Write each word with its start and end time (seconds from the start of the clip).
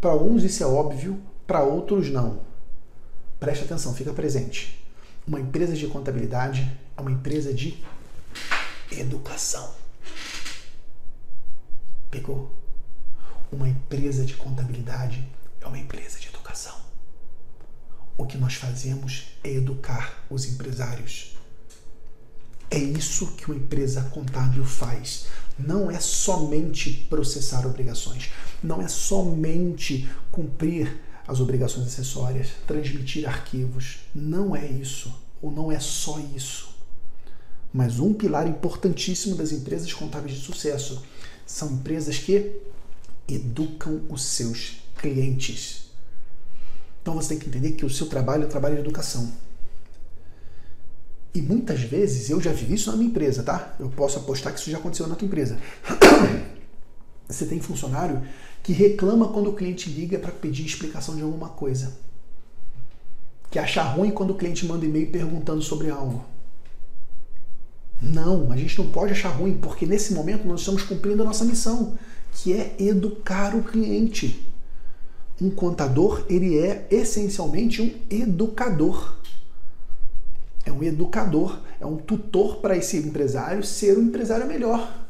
Para 0.00 0.16
uns 0.16 0.42
isso 0.44 0.62
é 0.62 0.66
óbvio, 0.66 1.20
para 1.46 1.62
outros 1.62 2.10
não. 2.10 2.40
Preste 3.38 3.64
atenção, 3.64 3.94
fica 3.94 4.12
presente. 4.12 4.84
Uma 5.26 5.40
empresa 5.40 5.74
de 5.74 5.86
contabilidade 5.86 6.78
é 6.96 7.00
uma 7.00 7.10
empresa 7.10 7.52
de 7.52 7.82
educação. 8.90 9.74
Pegou? 12.10 12.50
Uma 13.50 13.68
empresa 13.68 14.24
de 14.24 14.34
contabilidade 14.34 15.26
é 15.60 15.66
uma 15.66 15.78
empresa 15.78 16.18
de 16.18 16.28
educação. 16.28 16.76
O 18.16 18.24
que 18.24 18.38
nós 18.38 18.54
fazemos 18.54 19.36
é 19.44 19.50
educar 19.52 20.24
os 20.30 20.46
empresários. 20.46 21.35
É 22.76 22.78
isso 22.78 23.28
que 23.28 23.46
uma 23.46 23.56
empresa 23.56 24.02
contábil 24.12 24.62
faz. 24.62 25.28
Não 25.58 25.90
é 25.90 25.98
somente 25.98 27.06
processar 27.08 27.66
obrigações, 27.66 28.30
não 28.62 28.82
é 28.82 28.86
somente 28.86 30.06
cumprir 30.30 31.00
as 31.26 31.40
obrigações 31.40 31.86
acessórias, 31.86 32.48
transmitir 32.66 33.26
arquivos. 33.26 34.00
Não 34.14 34.54
é 34.54 34.66
isso, 34.66 35.10
ou 35.40 35.50
não 35.50 35.72
é 35.72 35.80
só 35.80 36.20
isso. 36.36 36.68
Mas 37.72 37.98
um 37.98 38.12
pilar 38.12 38.46
importantíssimo 38.46 39.36
das 39.36 39.52
empresas 39.52 39.90
contábeis 39.94 40.36
de 40.36 40.44
sucesso 40.44 41.02
são 41.46 41.70
empresas 41.72 42.18
que 42.18 42.60
educam 43.26 44.02
os 44.10 44.22
seus 44.22 44.82
clientes. 44.98 45.86
Então 47.00 47.14
você 47.14 47.30
tem 47.30 47.38
que 47.38 47.48
entender 47.48 47.72
que 47.72 47.86
o 47.86 47.90
seu 47.90 48.06
trabalho 48.06 48.44
é 48.44 48.46
trabalho 48.46 48.74
de 48.74 48.82
educação. 48.82 49.32
E 51.36 51.42
muitas 51.42 51.82
vezes 51.82 52.30
eu 52.30 52.40
já 52.40 52.50
vi 52.50 52.72
isso 52.72 52.90
na 52.90 52.96
minha 52.96 53.10
empresa, 53.10 53.42
tá? 53.42 53.76
Eu 53.78 53.90
posso 53.90 54.18
apostar 54.18 54.54
que 54.54 54.58
isso 54.58 54.70
já 54.70 54.78
aconteceu 54.78 55.06
na 55.06 55.14
tua 55.14 55.26
empresa. 55.26 55.58
Você 57.28 57.44
tem 57.44 57.60
funcionário 57.60 58.22
que 58.62 58.72
reclama 58.72 59.28
quando 59.28 59.50
o 59.50 59.52
cliente 59.52 59.90
liga 59.90 60.18
para 60.18 60.32
pedir 60.32 60.64
explicação 60.64 61.14
de 61.14 61.20
alguma 61.20 61.50
coisa. 61.50 61.92
Que 63.50 63.58
acha 63.58 63.82
ruim 63.82 64.12
quando 64.12 64.30
o 64.30 64.34
cliente 64.34 64.64
manda 64.64 64.86
e-mail 64.86 65.10
perguntando 65.10 65.60
sobre 65.60 65.90
algo. 65.90 66.24
Não, 68.00 68.50
a 68.50 68.56
gente 68.56 68.78
não 68.78 68.90
pode 68.90 69.12
achar 69.12 69.28
ruim, 69.28 69.58
porque 69.58 69.84
nesse 69.84 70.14
momento 70.14 70.48
nós 70.48 70.60
estamos 70.60 70.84
cumprindo 70.84 71.20
a 71.20 71.26
nossa 71.26 71.44
missão, 71.44 71.98
que 72.32 72.54
é 72.54 72.74
educar 72.78 73.54
o 73.54 73.62
cliente. 73.62 74.42
Um 75.38 75.50
contador, 75.50 76.24
ele 76.30 76.58
é 76.58 76.86
essencialmente 76.90 77.82
um 77.82 77.92
educador 78.08 79.16
um 80.76 80.82
educador, 80.82 81.60
é 81.80 81.86
um 81.86 81.96
tutor 81.96 82.56
para 82.56 82.76
esse 82.76 82.96
empresário 82.98 83.62
ser 83.64 83.96
um 83.98 84.02
empresário 84.02 84.46
melhor. 84.46 85.06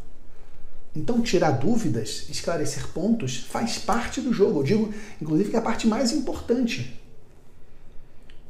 Então, 0.94 1.20
tirar 1.20 1.50
dúvidas, 1.50 2.26
esclarecer 2.30 2.88
pontos, 2.88 3.36
faz 3.36 3.76
parte 3.76 4.20
do 4.20 4.32
jogo. 4.32 4.60
Eu 4.60 4.64
digo, 4.64 4.94
inclusive, 5.20 5.50
que 5.50 5.56
é 5.56 5.58
a 5.58 5.62
parte 5.62 5.86
mais 5.86 6.10
importante. 6.12 6.98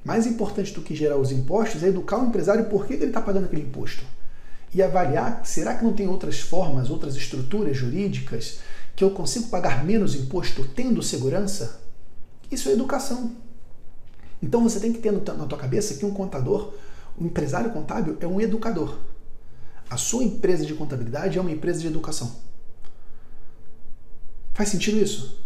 Mais 0.04 0.26
importante 0.26 0.72
do 0.72 0.80
que 0.80 0.94
gerar 0.94 1.16
os 1.16 1.32
impostos 1.32 1.82
é 1.82 1.88
educar 1.88 2.18
o 2.18 2.28
empresário 2.28 2.66
por 2.66 2.86
que 2.86 2.94
ele 2.94 3.06
está 3.06 3.20
pagando 3.20 3.46
aquele 3.46 3.62
imposto. 3.62 4.04
E 4.72 4.80
avaliar, 4.80 5.44
será 5.44 5.74
que 5.74 5.84
não 5.84 5.92
tem 5.92 6.06
outras 6.06 6.38
formas, 6.38 6.90
outras 6.90 7.16
estruturas 7.16 7.76
jurídicas 7.76 8.60
que 8.94 9.02
eu 9.02 9.10
consigo 9.10 9.48
pagar 9.48 9.84
menos 9.84 10.14
imposto 10.14 10.64
tendo 10.76 11.02
segurança? 11.02 11.80
Isso 12.50 12.68
é 12.68 12.72
educação. 12.72 13.32
Então 14.40 14.62
você 14.62 14.78
tem 14.78 14.92
que 14.92 15.00
ter 15.00 15.10
na 15.10 15.46
tua 15.46 15.58
cabeça 15.58 15.94
que 15.94 16.06
um 16.06 16.12
contador 16.12 16.72
o 17.18 17.24
empresário 17.24 17.72
contábil 17.72 18.16
é 18.20 18.26
um 18.26 18.40
educador. 18.40 18.98
A 19.88 19.96
sua 19.96 20.24
empresa 20.24 20.66
de 20.66 20.74
contabilidade 20.74 21.38
é 21.38 21.40
uma 21.40 21.50
empresa 21.50 21.80
de 21.80 21.86
educação. 21.86 22.36
Faz 24.52 24.68
sentido 24.68 24.98
isso? 24.98 25.34